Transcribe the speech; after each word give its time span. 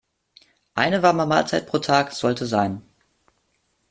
Eine 0.73 1.03
warme 1.03 1.27
Mahlzeit 1.27 1.67
pro 1.67 1.77
Tag 1.77 2.11
sollte 2.13 2.47
sein. 2.47 2.81